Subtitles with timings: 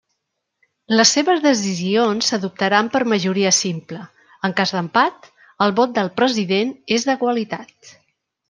[0.99, 4.01] Les seves decisions s'adoptaran per majoria simple,
[4.49, 5.31] en cas d'empat
[5.67, 7.97] el vot del President és de qualitat.